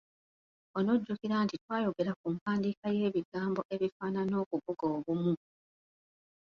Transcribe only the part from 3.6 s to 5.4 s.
ebifaanana okuvuga obumu.